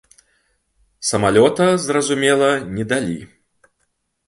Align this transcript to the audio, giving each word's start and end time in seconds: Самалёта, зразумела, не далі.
Самалёта, 1.09 1.67
зразумела, 1.85 2.49
не 2.79 2.89
далі. 2.95 3.17